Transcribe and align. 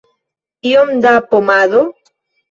Iom 0.69 0.89
da 1.03 1.11
pomado? 1.33 1.81